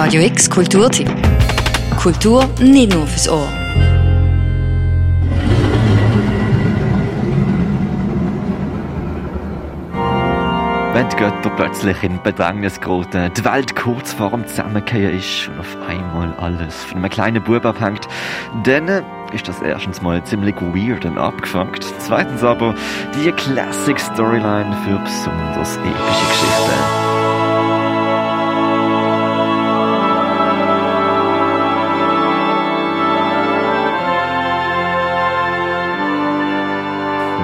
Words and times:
Radio 0.00 0.22
X 0.22 0.48
Kulturtipp. 0.48 1.10
Kultur 2.00 2.48
nicht 2.60 2.94
nur 2.94 3.04
fürs 3.04 3.28
Ohr. 3.28 3.48
Wenn 10.92 11.08
die 11.08 11.16
Götter 11.16 11.50
plötzlich 11.56 12.00
in 12.04 12.22
Bedrängnis 12.22 12.80
geraten, 12.80 13.32
die 13.36 13.44
Welt 13.44 13.74
kurz 13.74 14.12
vor 14.12 14.30
dem 14.30 14.46
Zusammengehen 14.46 15.18
ist 15.18 15.48
und 15.48 15.58
auf 15.58 15.76
einmal 15.88 16.32
alles 16.34 16.84
von 16.84 16.98
einem 16.98 17.10
kleinen 17.10 17.42
Bub 17.42 17.64
abhängt, 17.64 18.06
dann 18.62 19.04
ist 19.32 19.48
das 19.48 19.60
erstens 19.62 20.00
mal 20.00 20.22
ziemlich 20.22 20.54
weird 20.60 21.06
und 21.06 21.18
abgefangt. 21.18 21.84
Zweitens 21.98 22.44
aber 22.44 22.72
die 23.16 23.32
Classic 23.32 23.98
Storyline 23.98 24.76
für 24.84 24.96
besonders 25.00 25.76
epische 25.78 26.26
Geschichten. 26.28 27.07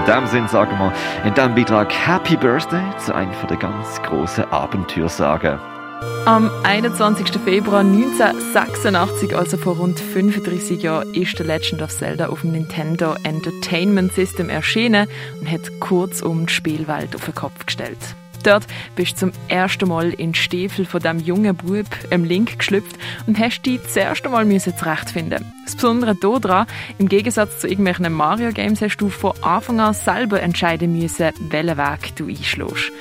In 0.06 0.12
dem 0.12 0.26
Sinn 0.26 0.48
sagen 0.48 0.76
wir 0.78 0.92
in 1.26 1.32
diesem 1.32 1.54
Beitrag 1.54 1.90
Happy 1.90 2.36
Birthday 2.36 2.84
zu 2.98 3.14
einer 3.14 3.32
der 3.48 3.56
ganz 3.56 4.02
grossen 4.02 4.44
Abenteuersagen. 4.50 5.58
Am 6.26 6.50
21. 6.62 7.40
Februar 7.42 7.80
1986, 7.80 9.34
also 9.34 9.56
vor 9.56 9.76
rund 9.76 9.98
35 9.98 10.82
Jahren, 10.82 11.14
ist 11.14 11.38
The 11.38 11.44
Legend 11.44 11.80
of 11.80 11.88
Zelda 11.88 12.26
auf 12.26 12.42
dem 12.42 12.52
Nintendo 12.52 13.14
Entertainment 13.22 14.12
System 14.12 14.50
erschienen 14.50 15.08
und 15.40 15.50
hat 15.50 15.80
kurzum 15.80 16.44
die 16.44 16.52
Spielwelt 16.52 17.14
auf 17.14 17.24
den 17.24 17.34
Kopf 17.34 17.64
gestellt. 17.64 18.14
Dort 18.44 18.66
bist 18.94 19.12
du 19.12 19.16
zum 19.16 19.32
ersten 19.48 19.88
Mal 19.88 20.10
in 20.10 20.32
die 20.32 20.38
Stiefel 20.38 20.84
von 20.84 21.00
dem 21.00 21.18
jungen 21.18 21.56
Bub, 21.56 21.86
im 22.10 22.24
Link, 22.24 22.58
geschlüpft 22.58 22.96
und 23.26 23.38
hast 23.38 23.62
dich 23.62 23.80
das 23.80 23.96
erste 23.96 24.28
Mal 24.28 24.44
zurechtfinden 24.60 25.50
Das 25.64 25.74
Besondere 25.74 26.14
daran, 26.14 26.66
im 26.98 27.08
Gegensatz 27.08 27.60
zu 27.60 27.68
irgendwelchen 27.68 28.12
Mario-Games 28.12 28.82
hast 28.82 28.98
du 28.98 29.08
von 29.08 29.32
Anfang 29.42 29.80
an 29.80 29.94
selber 29.94 30.42
entscheiden 30.42 30.92
müssen, 30.92 31.30
welchen 31.48 31.78
Weg 31.78 32.16
du 32.16 32.28
einschlägst. 32.28 32.92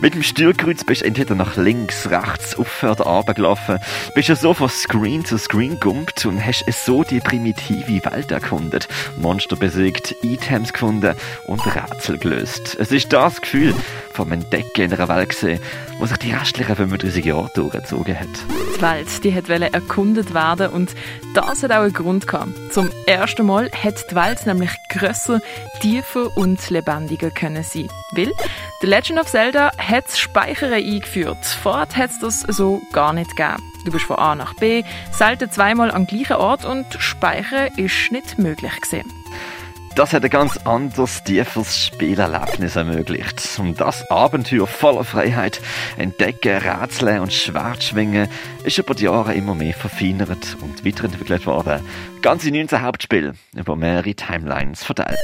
Mit 0.00 0.14
dem 0.14 0.22
Steuerkreuz 0.22 0.84
bist 0.84 1.02
du 1.02 1.06
entweder 1.06 1.34
nach 1.34 1.56
links, 1.56 2.10
rechts, 2.10 2.54
auf 2.56 2.82
oder 2.82 3.04
runter 3.04 3.32
gelaufen, 3.32 3.78
bist 4.14 4.28
du 4.28 4.36
so 4.36 4.52
von 4.52 4.68
Screen 4.68 5.24
zu 5.24 5.38
Screen 5.38 5.80
gumpt 5.80 6.26
und 6.26 6.44
hast 6.44 6.64
so 6.84 7.02
die 7.02 7.20
primitive 7.20 8.04
Welt 8.10 8.30
erkundet, 8.30 8.88
Monster 9.18 9.56
besiegt, 9.56 10.14
Items 10.22 10.72
gefunden 10.72 11.14
und 11.46 11.64
Rätsel 11.66 12.18
gelöst. 12.18 12.76
Es 12.78 12.92
ist 12.92 13.12
das 13.12 13.40
Gefühl 13.40 13.74
vom 14.16 14.32
Entdecken 14.32 14.82
in 14.82 14.92
einer 14.92 15.08
Welt 15.08 15.28
gesehen, 15.28 15.60
wo 15.98 16.06
sich 16.06 16.16
die 16.16 16.32
restlichen 16.32 16.74
35 16.74 17.24
Jahre 17.24 17.50
durchgezogen 17.54 18.18
hat. 18.18 18.28
Die 18.76 18.82
Welt, 18.82 19.24
die 19.24 19.34
hat 19.34 19.48
erkundet 19.48 20.34
werden 20.34 20.70
und 20.70 20.94
das 21.34 21.62
hat 21.62 21.70
auch 21.70 21.82
einen 21.82 21.92
Grund 21.92 22.26
gehabt. 22.26 22.50
Zum 22.72 22.90
ersten 23.06 23.46
Mal 23.46 23.70
hat 23.70 24.10
die 24.10 24.14
Welt 24.14 24.46
nämlich 24.46 24.70
grösser, 24.88 25.40
tiefer 25.80 26.36
und 26.36 26.68
lebendiger 26.70 27.30
können 27.30 27.62
sein. 27.62 27.88
Weil 28.12 28.32
The 28.80 28.86
Legend 28.86 29.20
of 29.20 29.26
Zelda 29.26 29.70
hat 29.78 30.06
das 30.06 30.18
Speichern 30.18 30.72
eingeführt. 30.72 31.44
Vorher 31.62 31.86
hat 31.94 32.10
es 32.10 32.18
das 32.18 32.40
so 32.40 32.80
gar 32.92 33.12
nicht 33.12 33.36
gegeben. 33.36 33.62
Du 33.84 33.92
bist 33.92 34.06
von 34.06 34.16
A 34.16 34.34
nach 34.34 34.54
B, 34.54 34.82
selten 35.12 35.50
zweimal 35.50 35.90
am 35.90 36.06
gleichen 36.06 36.36
Ort 36.36 36.64
und 36.64 36.86
Speichern 36.98 37.70
ist 37.76 38.10
nicht 38.10 38.38
möglich 38.38 38.80
gewesen. 38.80 39.12
Das 39.96 40.12
hat 40.12 40.24
ein 40.24 40.30
ganz 40.30 40.58
anderes, 40.58 41.24
tieferes 41.24 41.86
Spielerlebnis 41.86 42.76
ermöglicht. 42.76 43.58
Und 43.58 43.80
das 43.80 44.04
Abenteuer 44.10 44.66
voller 44.66 45.04
Freiheit, 45.04 45.58
Entdecken, 45.96 46.58
Rätseln 46.58 47.20
und 47.20 47.32
Schwertschwingen 47.32 48.28
ist 48.62 48.76
über 48.76 48.94
die 48.94 49.04
Jahre 49.04 49.32
immer 49.32 49.54
mehr 49.54 49.72
verfeinert 49.72 50.58
und 50.60 50.84
weiterentwickelt 50.84 51.46
worden. 51.46 51.80
Ganze 52.20 52.50
19 52.50 52.82
Hauptspiele 52.82 53.36
über 53.54 53.74
mehrere 53.74 54.14
Timelines 54.14 54.84
verteilt. 54.84 55.16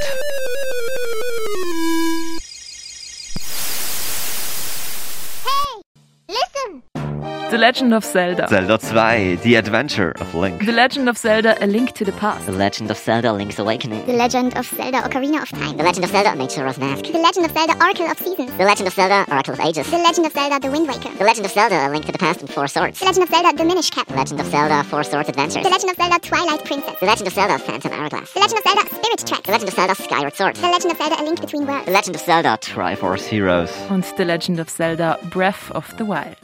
The 7.53 7.59
Legend 7.59 7.93
of 7.93 8.03
Zelda. 8.03 8.49
Zelda 8.49 8.79
2, 8.79 9.43
The 9.43 9.57
Adventure 9.57 10.13
of 10.13 10.35
Link. 10.35 10.65
The 10.65 10.73
Legend 10.73 11.07
of 11.07 11.19
Zelda, 11.19 11.55
A 11.63 11.67
Link 11.67 11.93
to 11.93 12.03
the 12.03 12.13
Past. 12.13 12.47
The 12.47 12.53
Legend 12.53 12.91
of 12.91 12.97
Zelda, 12.97 13.31
Link's 13.31 13.59
Awakening. 13.59 14.07
The 14.07 14.15
Legend 14.15 14.57
of 14.57 14.65
Zelda, 14.65 15.03
Ocarina 15.03 15.43
of 15.43 15.51
Time. 15.51 15.77
The 15.77 15.83
Legend 15.83 16.05
of 16.07 16.11
Zelda, 16.13 16.35
Majora's 16.35 16.79
Mask. 16.79 17.05
The 17.05 17.19
Legend 17.19 17.45
of 17.45 17.53
Zelda, 17.53 17.75
Oracle 17.79 18.07
of 18.07 18.17
Seasons. 18.17 18.57
The 18.57 18.65
Legend 18.65 18.89
of 18.89 18.95
Zelda, 18.95 19.27
Oracle 19.31 19.53
of 19.53 19.61
Ages. 19.61 19.91
The 19.91 19.99
Legend 19.99 20.25
of 20.25 20.33
Zelda, 20.33 20.61
The 20.61 20.71
Wind 20.71 20.89
Waker. 20.89 21.13
The 21.19 21.25
Legend 21.25 21.45
of 21.45 21.53
Zelda, 21.53 21.77
A 21.87 21.91
Link 21.91 22.07
to 22.07 22.13
the 22.13 22.19
Past 22.19 22.41
and 22.41 22.49
Four 22.49 22.69
Swords. 22.69 22.99
The 23.01 23.05
Legend 23.05 23.25
of 23.25 23.29
Zelda, 23.29 23.55
The 23.55 23.65
Minish 23.67 23.91
Cap. 23.91 24.07
The 24.07 24.15
Legend 24.15 24.41
of 24.41 24.47
Zelda, 24.47 24.85
Four 24.85 25.05
Swords 25.05 25.29
Adventures. 25.29 25.63
The 25.63 25.69
Legend 25.69 25.91
of 25.91 25.97
Zelda, 25.97 26.19
Twilight 26.21 26.65
Princess. 26.65 27.01
The 27.01 27.07
Legend 27.07 27.27
of 27.27 27.35
Zelda, 27.35 27.59
Phantom 27.59 27.93
Hourglass. 27.93 28.33
The 28.33 28.41
Legend 28.41 28.59
of 28.61 28.65
Zelda, 28.65 28.83
Spirit 28.97 29.27
Tracks. 29.29 29.45
The 29.45 29.53
Legend 29.53 29.69
of 29.69 29.75
Zelda, 29.75 29.95
Skyward 29.95 30.35
Sword. 30.37 30.57
The 30.57 30.73
Legend 30.73 30.93
of 30.93 30.97
Zelda, 30.97 31.21
A 31.21 31.23
Link 31.23 31.39
Between 31.43 31.67
Worlds. 31.67 31.85
The 31.85 31.93
Legend 31.93 32.17
of 32.17 32.23
Zelda, 32.23 32.57
Triforce 32.63 33.29
Heroes. 33.29 33.71
Und 33.91 34.09
The 34.17 34.25
Legend 34.25 34.59
of 34.59 34.71
Zelda, 34.71 35.19
Breath 35.29 35.71
of 35.73 35.95
the 35.99 36.07
Wild. 36.07 36.41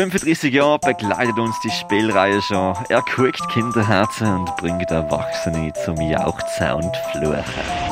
35 0.00 0.54
Jahre 0.54 0.78
begleitet 0.78 1.38
uns 1.38 1.60
die 1.60 1.68
Spielreihe 1.68 2.40
schon. 2.40 2.74
Er 2.88 3.02
quickt 3.02 3.46
Kinderherzen 3.50 4.34
und 4.34 4.56
bringt 4.56 4.90
Erwachsene 4.90 5.74
zum 5.84 6.00
Jauchzen 6.00 6.72
und 6.72 6.96
Fluchen. 7.12 7.44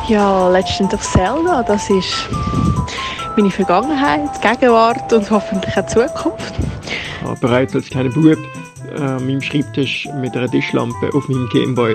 Ja, 0.08 0.48
Legend 0.48 0.94
of 0.94 1.02
Zelda, 1.02 1.62
das 1.62 1.90
ist 1.90 2.30
meine 3.36 3.50
Vergangenheit, 3.50 4.40
Gegenwart 4.40 5.12
und 5.12 5.30
hoffentlich 5.30 5.76
auch 5.76 5.86
Zukunft. 5.86 6.54
Ich 7.20 7.28
habe 7.28 7.38
bereits 7.40 7.74
als 7.74 7.90
kleiner 7.90 8.08
Bub 8.08 8.38
äh, 8.98 9.20
meinem 9.20 9.40
Schreibtisch 9.40 10.08
mit 10.20 10.36
einer 10.36 10.50
Tischlampe 10.50 11.10
auf 11.14 11.28
meinem 11.28 11.48
Gameboy 11.50 11.94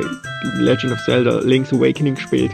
Legend 0.59 0.93
of 0.93 0.99
Zelda 1.05 1.39
Link's 1.39 1.73
Awakening 1.73 2.15
gespielt. 2.15 2.53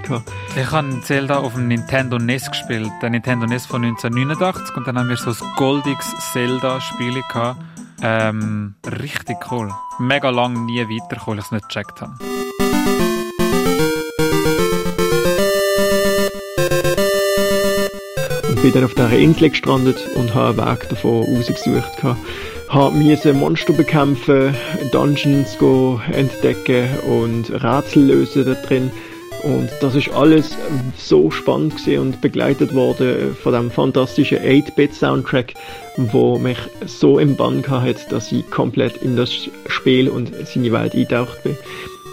Ich 0.55 0.71
habe 0.71 1.01
Zelda 1.01 1.37
auf 1.37 1.53
dem 1.53 1.67
Nintendo 1.67 2.17
NES 2.17 2.49
gespielt, 2.49 2.89
der 3.01 3.11
Nintendo 3.11 3.45
NES 3.45 3.65
von 3.65 3.83
1989 3.83 4.75
und 4.75 4.87
dann 4.87 4.97
haben 4.97 5.09
wir 5.09 5.17
so 5.17 5.29
ein 5.29 5.51
goldiges 5.55 6.13
Zelda-Spiel 6.33 7.21
gehabt. 7.31 7.61
Ähm, 8.01 8.75
richtig 8.85 9.37
cool. 9.51 9.71
Mega 9.99 10.29
lang 10.29 10.65
nie 10.65 10.81
weitergekommen, 10.81 11.25
weil 11.27 11.39
ich 11.39 11.45
es 11.45 11.51
nicht 11.51 11.67
gecheckt 11.67 12.01
habe. 12.01 12.13
Und 18.49 18.61
bin 18.61 18.71
dann 18.73 18.85
auf 18.85 18.93
dieser 18.93 19.11
Insel 19.11 19.49
gestrandet 19.49 19.97
und 20.15 20.33
habe 20.33 20.63
einen 20.63 20.71
Weg 20.71 20.89
davon 20.89 21.35
rausgesucht. 21.35 22.03
Habe 22.69 23.33
Monster 23.33 23.73
bekämpfen, 23.73 24.55
Dungeons 24.91 25.57
entdecken 26.11 26.87
und 27.07 27.49
Rätsel 27.51 28.03
lösen 28.03 28.45
da 28.45 28.53
drin. 28.53 28.91
Und 29.41 29.69
das 29.81 29.95
ist 29.95 30.09
alles 30.09 30.51
so 30.95 31.31
spannend 31.31 31.87
und 31.87 32.21
begleitet 32.21 32.75
worden 32.75 33.35
von 33.41 33.53
dem 33.53 33.71
fantastischen 33.71 34.37
8-Bit-Soundtrack, 34.39 35.55
wo 35.97 36.37
mich 36.37 36.57
so 36.85 37.17
im 37.17 37.35
Bann 37.35 37.65
hat, 37.67 38.11
dass 38.11 38.31
ich 38.31 38.47
komplett 38.51 38.97
in 38.97 39.15
das 39.15 39.31
Spiel 39.67 40.07
und 40.07 40.31
seine 40.45 40.71
Welt 40.71 40.93
eintaucht 40.93 41.41
bin. 41.41 41.57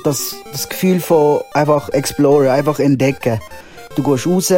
Das, 0.05 0.37
das 0.53 0.69
Gefühl 0.71 1.01
von 1.01 1.41
einfach 1.53 1.91
exploren, 1.91 2.49
einfach 2.49 2.79
entdecken. 2.79 3.41
Du 3.95 4.03
gehst 4.03 4.27
raus, 4.27 4.55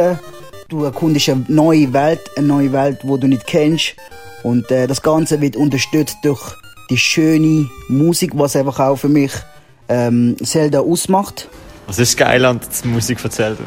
du 0.69 0.83
erkundest 0.85 1.27
eine 1.27 1.43
neue 1.49 1.91
Welt, 1.91 2.21
eine 2.37 2.47
neue 2.47 2.71
Welt, 2.71 2.99
wo 3.03 3.17
du 3.17 3.27
nicht 3.27 3.47
kennst. 3.47 3.95
Und 4.43 4.69
äh, 4.71 4.87
das 4.87 5.01
Ganze 5.01 5.41
wird 5.41 5.55
unterstützt 5.55 6.17
durch 6.23 6.41
die 6.89 6.97
schöne 6.97 7.69
Musik, 7.87 8.31
was 8.35 8.55
einfach 8.55 8.79
auch 8.79 8.95
für 8.95 9.09
mich 9.09 9.31
ähm, 9.87 10.35
Zelda 10.43 10.79
ausmacht. 10.79 11.49
Was 11.87 11.99
ist 11.99 12.17
geil 12.17 12.45
an 12.45 12.59
der 12.59 12.91
Musik 12.91 13.19
von 13.19 13.31
Zelda? 13.31 13.63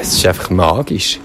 Es 0.00 0.14
ist 0.14 0.26
einfach 0.26 0.50
magisch. 0.50 1.18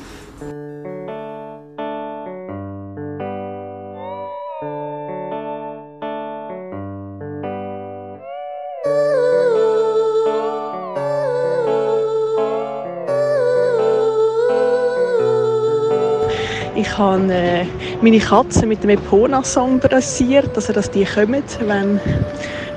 Habe 17.04 17.34
äh, 17.34 17.66
meine 18.02 18.20
Katze 18.20 18.66
mit 18.66 18.84
dem 18.84 18.92
Epona-Song 18.92 19.80
dressiert, 19.80 20.52
also 20.56 20.74
dass 20.74 20.90
die 20.90 21.06
kommen, 21.06 21.44
wenn 21.66 22.00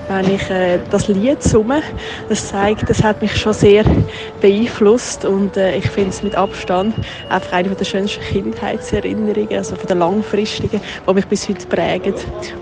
wenn 0.09 0.35
ich 0.35 0.51
äh, 0.51 0.79
das 0.91 1.09
Lied 1.09 1.43
summe. 1.43 1.83
Das 2.29 2.49
zeigt, 2.49 2.89
das 2.89 3.03
hat 3.03 3.21
mich 3.21 3.37
schon 3.37 3.53
sehr 3.53 3.85
beeinflusst 4.41 5.25
und 5.25 5.57
äh, 5.57 5.77
ich 5.77 5.89
finde 5.91 6.11
es 6.11 6.23
mit 6.23 6.35
Abstand 6.37 6.95
einfach 7.29 7.53
eine 7.53 7.71
der 7.71 7.85
schönsten 7.85 8.23
Kindheitserinnerungen, 8.23 9.57
also 9.57 9.75
von 9.75 9.87
der 9.87 9.97
langfristigen, 9.97 10.81
die 11.09 11.15
mich 11.15 11.27
bis 11.27 11.49
heute 11.49 11.67
prägen 11.67 12.15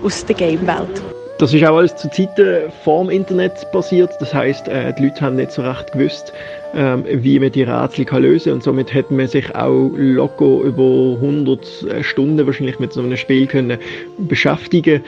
aus 0.03 0.25
der 0.25 0.35
Game-Welt. 0.35 1.14
Das 1.37 1.53
ist 1.53 1.65
auch 1.65 1.75
alles 1.75 1.93
zu 1.97 2.09
Zeiten 2.11 2.71
vor 2.85 3.03
dem 3.03 3.09
Internet 3.09 3.69
passiert. 3.73 4.09
Das 4.21 4.33
heißt, 4.33 4.69
äh, 4.69 4.93
die 4.93 5.03
Leute 5.03 5.19
haben 5.19 5.35
nicht 5.35 5.51
so 5.51 5.63
recht 5.63 5.91
gewusst, 5.91 6.31
ähm, 6.73 7.03
wie 7.07 7.37
man 7.39 7.51
die 7.51 7.63
Rätsel 7.63 8.05
kann 8.05 8.23
lösen 8.23 8.53
und 8.53 8.63
somit 8.63 8.93
hätte 8.93 9.13
man 9.13 9.27
sich 9.27 9.53
auch 9.53 9.91
locker 9.95 10.61
über 10.61 11.15
100 11.15 11.87
Stunden 12.01 12.45
wahrscheinlich 12.47 12.79
mit 12.79 12.93
so 12.93 13.01
einem 13.01 13.17
Spiel 13.17 13.47
können 13.47 13.77
beschäftigen. 14.17 15.03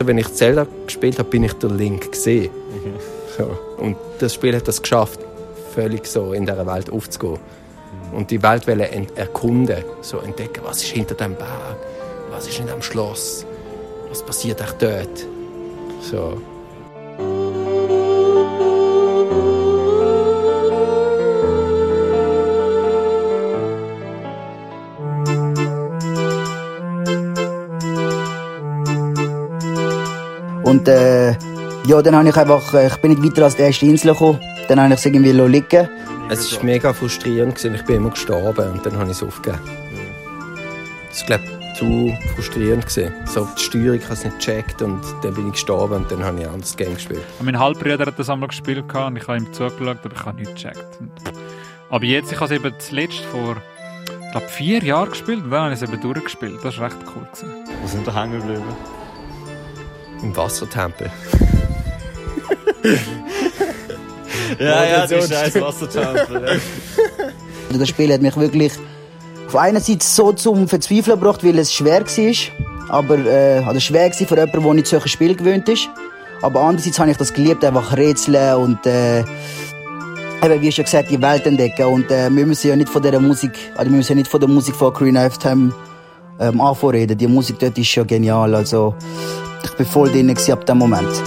Wenn 0.00 0.18
ich 0.18 0.32
Zelda 0.34 0.66
gespielt 0.84 1.20
habe, 1.20 1.30
bin 1.30 1.44
ich 1.44 1.52
der 1.54 1.70
Link 1.70 2.10
gesehen. 2.10 2.50
So. 3.36 3.56
Und 3.76 3.96
das 4.18 4.34
Spiel 4.34 4.56
hat 4.56 4.66
das 4.66 4.82
geschafft, 4.82 5.20
völlig 5.74 6.06
so 6.06 6.32
in 6.32 6.44
dieser 6.44 6.66
Welt 6.66 6.90
aufzugehen 6.90 7.38
und 8.12 8.32
die 8.32 8.42
Welt 8.42 8.66
erkunden, 8.66 9.84
so 10.00 10.18
entdecken, 10.18 10.62
was 10.64 10.82
ist 10.82 10.90
hinter 10.90 11.14
dem 11.14 11.36
Berg, 11.36 11.76
was 12.30 12.48
ist 12.48 12.58
in 12.58 12.66
dem 12.66 12.82
Schloss, 12.82 13.46
was 14.08 14.24
passiert 14.24 14.60
auch 14.60 14.72
dort. 14.72 15.37
So. 16.00 16.40
Und 30.68 30.86
äh, 30.86 31.30
ja, 31.86 32.02
dann 32.02 32.14
habe 32.14 32.28
ich 32.28 32.36
einfach, 32.36 32.74
äh, 32.74 32.88
ich 32.88 32.96
bin 32.96 33.12
nicht 33.12 33.22
weiter 33.24 33.44
als 33.44 33.56
die 33.56 33.62
erste 33.62 33.86
Insel 33.86 34.12
gekommen. 34.12 34.38
Dann 34.68 34.78
habe 34.78 34.92
ich 34.92 35.00
es 35.00 35.06
irgendwie 35.06 35.32
liegen 35.32 35.88
Es 36.28 36.54
war 36.54 36.64
mega 36.64 36.92
frustrierend. 36.92 37.64
Ich 37.64 37.84
bin 37.84 37.96
immer 37.96 38.10
gestorben 38.10 38.72
und 38.72 38.84
dann 38.84 38.98
habe 38.98 39.10
ich 39.10 39.16
es 39.16 39.22
aufgegeben. 39.22 39.62
Das 41.08 41.20
war, 41.22 41.38
glaube 41.38 41.44
ich, 41.44 41.57
zu 41.78 42.12
frustrierend. 42.34 42.90
So, 42.90 43.48
die 43.56 43.62
Steuerung 43.62 44.02
habe 44.02 44.14
ich 44.14 44.24
nicht 44.24 44.38
gecheckt 44.38 44.82
und 44.82 45.00
dann 45.22 45.34
bin 45.34 45.46
ich 45.46 45.52
gestorben 45.52 45.94
und 45.94 46.10
dann 46.10 46.24
habe 46.24 46.40
ich 46.40 46.46
ein 46.46 46.52
anderes 46.52 46.76
Game 46.76 46.94
gespielt. 46.94 47.22
Mein 47.40 47.58
Halbbruder 47.58 48.06
hat 48.06 48.18
das 48.18 48.28
einmal 48.28 48.48
gespielt 48.48 48.92
und 48.92 49.16
ich 49.16 49.28
habe 49.28 49.38
ihm 49.38 49.52
zugeschaut, 49.52 49.98
aber 50.02 50.14
ich 50.14 50.24
habe 50.24 50.36
nichts 50.38 50.54
gecheckt. 50.54 50.98
Aber 51.90 52.04
jetzt, 52.04 52.32
ich 52.32 52.40
habe 52.40 52.52
es 52.52 52.60
eben 52.60 52.74
zuletzt 52.80 53.20
vor 53.20 53.56
ich 54.24 54.32
glaube, 54.32 54.48
vier 54.48 54.82
Jahren 54.82 55.08
gespielt 55.08 55.44
und 55.44 55.50
dann 55.50 55.62
habe 55.62 55.74
ich 55.74 55.80
es 55.80 55.88
eben 55.88 56.00
durchgespielt. 56.00 56.58
Das 56.62 56.78
war 56.78 56.86
recht 56.86 56.98
cool. 57.14 57.26
Gewesen. 57.32 57.54
Wo 57.80 57.86
sind 57.86 58.04
wir 58.04 58.14
hängen 58.14 58.40
geblieben? 58.40 58.62
Im 60.22 60.36
Wassertempel. 60.36 61.10
ja, 64.58 64.84
ja, 64.84 65.06
die 65.06 65.22
scheiß 65.22 65.60
Wassertempel. 65.60 66.60
das 67.72 67.88
Spiel 67.88 68.12
hat 68.12 68.20
mich 68.20 68.36
wirklich 68.36 68.72
auf 69.48 69.56
einer 69.56 69.80
Seite 69.80 70.04
so 70.04 70.32
zum 70.32 70.68
Verzweifeln 70.68 71.18
gebracht, 71.18 71.42
weil 71.42 71.58
es 71.58 71.72
schwer 71.72 72.04
war. 72.04 72.98
Aber, 72.98 73.18
äh, 73.18 73.62
also 73.64 73.80
schwer 73.80 74.10
war 74.10 74.12
für 74.12 74.36
jemanden, 74.36 74.62
der 74.62 74.74
nicht 74.74 74.86
solche 74.86 75.08
Spiel 75.08 75.34
gewöhnt 75.34 75.68
ist. 75.70 75.88
Aber 76.42 76.60
andererseits 76.60 76.98
habe 76.98 77.10
ich 77.10 77.16
das 77.16 77.32
geliebt, 77.32 77.64
einfach 77.64 77.96
rätseln 77.96 78.56
und, 78.56 78.84
äh, 78.86 79.20
eben, 79.20 80.60
wie 80.60 80.70
schon 80.70 80.84
gesagt, 80.84 81.10
die 81.10 81.20
Welt 81.20 81.46
entdecken. 81.46 81.86
Und, 81.86 82.10
äh, 82.10 82.28
wir 82.30 82.46
müssen 82.46 82.68
ja 82.68 82.76
nicht 82.76 82.90
von 82.90 83.02
dieser 83.02 83.20
Musik, 83.20 83.52
also 83.74 83.90
wir 83.90 83.96
müssen 83.96 84.12
ja 84.12 84.16
nicht 84.16 84.30
von 84.30 84.38
der 84.38 84.50
Musik 84.50 84.74
von 84.74 84.92
Green 84.92 85.14
Lifetime, 85.14 85.72
ähm, 86.38 86.60
anvorreden. 86.60 87.16
Die 87.16 87.26
Musik 87.26 87.58
dort 87.58 87.78
ist 87.78 87.88
schon 87.88 88.06
genial. 88.06 88.54
Also, 88.54 88.94
ich 89.64 89.72
bin 89.72 89.86
voll 89.86 90.10
drin 90.10 90.36
ab 90.52 90.66
dem 90.66 90.78
Moment. 90.78 91.22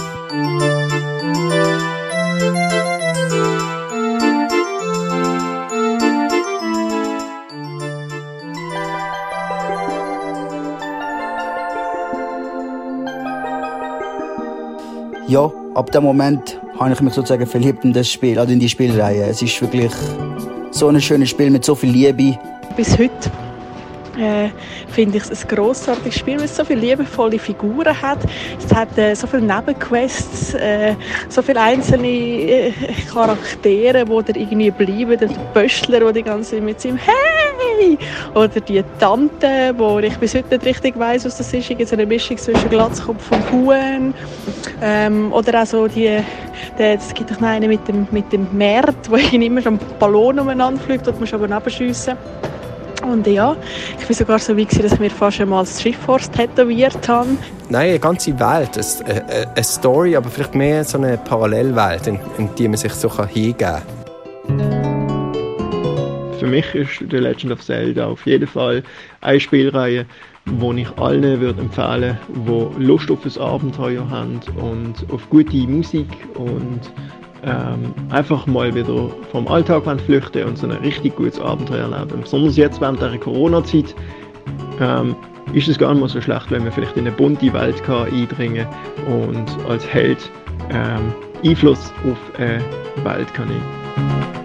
Ja, 15.32 15.50
ab 15.74 15.90
dem 15.92 16.02
Moment 16.02 16.60
habe 16.78 16.92
ich 16.92 17.00
mich 17.00 17.14
sozusagen 17.14 17.46
verliebt 17.46 17.86
in 17.86 17.94
das 17.94 18.06
Spiel, 18.06 18.38
also 18.38 18.52
in 18.52 18.60
die 18.60 18.68
Spielreihe. 18.68 19.24
Es 19.24 19.40
ist 19.40 19.62
wirklich 19.62 19.90
so 20.72 20.88
ein 20.88 21.00
schönes 21.00 21.30
Spiel 21.30 21.48
mit 21.48 21.64
so 21.64 21.74
viel 21.74 21.88
Liebe. 21.88 22.38
Bis 22.76 22.98
heute 22.98 23.30
äh, 24.18 24.50
finde 24.90 25.16
ich 25.16 25.24
es 25.24 25.42
ein 25.42 25.48
grossartiges 25.48 26.18
Spiel, 26.18 26.36
weil 26.36 26.44
es 26.44 26.54
so 26.54 26.66
viele 26.66 26.80
liebevolle 26.80 27.38
Figuren 27.38 28.02
hat. 28.02 28.18
Es 28.62 28.74
hat 28.74 28.98
äh, 28.98 29.14
so 29.14 29.26
viele 29.26 29.40
Nebenquests, 29.40 30.52
äh, 30.52 30.96
so 31.30 31.40
viele 31.40 31.62
einzelne 31.62 32.08
äh, 32.08 32.72
Charaktere, 33.10 34.04
die 34.04 34.32
da 34.32 34.38
irgendwie 34.38 34.70
bleiben. 34.70 35.16
Der 35.18 35.30
Böstler, 35.54 36.00
der 36.00 36.12
die 36.12 36.22
ganze 36.24 36.56
Zeit 36.56 36.62
mit 36.62 36.78
seinem 36.78 36.98
«Hey!» 36.98 37.51
Oder 38.34 38.48
die 38.48 38.82
Tante, 38.98 39.74
wo 39.76 39.98
ich 39.98 40.16
bis 40.18 40.34
heute 40.34 40.54
nicht 40.56 40.66
richtig 40.66 40.98
weiss, 40.98 41.24
was 41.24 41.38
das 41.38 41.52
ist. 41.52 41.70
Irgendwie 41.70 41.92
eine 41.92 42.06
Mischung 42.06 42.38
zwischen 42.38 42.68
Glatzkopf 42.68 43.30
und 43.30 43.52
Huhn. 43.52 44.14
Ähm, 44.82 45.32
oder 45.32 45.62
auch 45.62 45.66
so 45.66 45.86
die 45.88 46.20
es 46.78 47.14
gibt 47.14 47.30
doch 47.30 47.40
noch 47.40 47.48
einen 47.48 47.68
mit 47.68 47.86
dem, 47.86 48.06
mit 48.10 48.32
dem 48.32 48.46
Merd, 48.52 49.10
wo 49.10 49.16
immer 49.32 49.60
so 49.60 49.70
ein 49.70 49.80
Ballon 49.98 50.38
umeinander 50.38 50.80
fliegt, 50.80 51.06
dort 51.06 51.20
musst 51.20 51.32
du 51.32 51.36
aber 51.36 51.54
abschiessen. 51.54 52.16
Und 53.02 53.26
ja, 53.26 53.56
ich 53.98 54.08
war 54.08 54.14
sogar 54.14 54.38
so 54.38 54.56
weit, 54.56 54.82
dass 54.82 54.92
ich 54.92 55.00
mir 55.00 55.10
fast 55.10 55.40
einmal 55.40 55.64
das 55.64 55.82
Schiffhorst 55.82 56.32
tätowiert 56.32 57.08
habe. 57.08 57.30
Nein, 57.68 57.90
eine 57.90 57.98
ganze 57.98 58.38
Welt. 58.38 58.78
Eine, 59.04 59.48
eine 59.54 59.64
Story, 59.64 60.14
aber 60.14 60.30
vielleicht 60.30 60.54
mehr 60.54 60.84
so 60.84 60.98
eine 60.98 61.18
Parallelwelt, 61.18 62.06
in, 62.06 62.20
in 62.38 62.54
die 62.54 62.68
man 62.68 62.76
sich 62.76 62.92
so 62.94 63.10
hingeben 63.26 63.58
kann. 63.58 64.01
Für 66.42 66.48
mich 66.48 66.74
ist 66.74 66.98
The 67.08 67.18
Legend 67.18 67.52
of 67.52 67.60
Zelda 67.60 68.04
auf 68.08 68.26
jeden 68.26 68.48
Fall 68.48 68.82
eine 69.20 69.38
Spielreihe, 69.38 70.04
die 70.44 70.80
ich 70.80 70.98
allen 70.98 71.40
würde 71.40 71.60
empfehlen 71.60 72.18
würde, 72.28 72.74
die 72.80 72.82
Lust 72.82 73.12
auf 73.12 73.24
ein 73.24 73.40
Abenteuer 73.40 74.10
haben 74.10 74.40
und 74.56 75.06
auf 75.12 75.30
gute 75.30 75.56
Musik 75.68 76.08
und 76.34 76.80
ähm, 77.44 77.94
einfach 78.10 78.44
mal 78.48 78.74
wieder 78.74 79.08
vom 79.30 79.46
Alltag 79.46 79.84
flüchten 80.00 80.42
und 80.42 80.58
so 80.58 80.66
ein 80.66 80.72
richtig 80.72 81.14
gutes 81.14 81.38
Abenteuer 81.38 81.88
erleben. 81.88 82.22
Besonders 82.22 82.56
jetzt 82.56 82.80
während 82.80 83.00
der 83.00 83.16
Corona-Zeit 83.18 83.94
ähm, 84.80 85.14
ist 85.52 85.68
es 85.68 85.78
gar 85.78 85.92
nicht 85.92 86.00
mal 86.00 86.08
so 86.08 86.20
schlecht, 86.20 86.50
wenn 86.50 86.64
man 86.64 86.72
vielleicht 86.72 86.96
in 86.96 87.06
eine 87.06 87.14
bunte 87.14 87.52
Welt 87.52 87.80
kann 87.84 88.08
eindringen 88.12 88.66
und 89.06 89.46
als 89.68 89.86
Held 89.86 90.28
ähm, 90.70 91.14
Einfluss 91.44 91.92
auf 92.04 92.18
eine 92.40 92.58
Welt 93.04 93.32
kann 93.32 93.46
nehmen. 93.46 94.41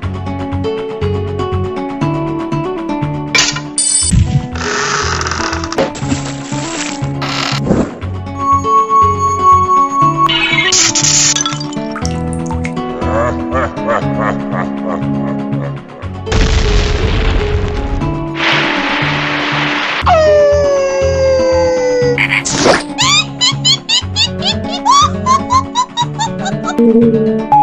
음. 26.80 27.57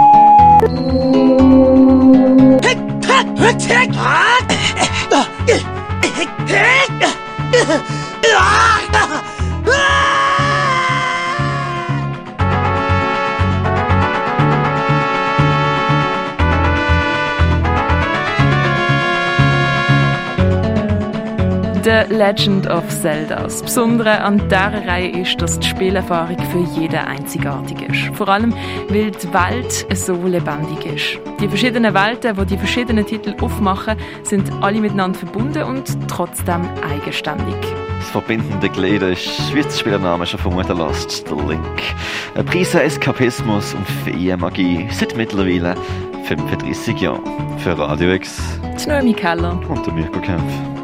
The 21.85 22.15
Legend 22.15 22.67
of 22.67 22.89
Zelda. 22.89 23.43
Das 23.43 23.61
Besondere 23.63 24.19
an 24.23 24.39
dieser 24.49 24.87
Reihe 24.87 25.21
ist, 25.21 25.39
dass 25.43 25.61
die 25.61 25.69
Spielerfahrung 25.69 26.39
für 26.51 26.81
jeden 26.81 26.95
einzigartig 26.95 27.83
ist. 27.83 28.17
Vor 28.17 28.27
allem, 28.27 28.55
weil 28.89 29.11
die 29.11 29.35
Welt 29.35 29.87
so 29.95 30.15
lebendig 30.27 30.87
ist. 30.87 31.19
Die 31.43 31.47
verschiedenen 31.47 31.93
Welten, 31.93 32.37
die 32.37 32.47
die 32.47 32.57
verschiedenen 32.57 33.05
Titel 33.05 33.35
aufmachen, 33.39 33.99
sind 34.23 34.51
alle 34.63 34.81
miteinander 34.81 35.19
verbunden 35.19 35.63
und 35.65 36.09
trotzdem 36.09 36.67
eigenständig. 36.91 37.55
Das 37.99 38.09
verbindende 38.09 38.71
Glied 38.71 39.03
ist, 39.03 39.55
wie 39.55 39.61
der 39.61 39.71
Spielername 39.71 40.25
schon 40.25 40.41
vermuten 40.41 40.79
lässt, 40.79 41.29
der 41.29 41.37
Link. 41.37 41.83
Ein 42.35 42.47
Preis 42.47 42.75
Eskapismus 42.75 43.75
und 43.75 43.87
Feenmagie 43.87 44.89
seit 44.91 45.15
mittlerweile 45.19 45.75
35 46.25 46.99
Jahren. 46.99 47.21
Für 47.59 47.77
Radio 47.79 48.15
X. 48.15 48.41
Die 48.83 48.89
Noemi 48.89 49.13
Keller. 49.13 49.61
Und 49.69 49.87
der 49.87 49.93
Mirko 49.93 50.21
Kempf. 50.21 50.84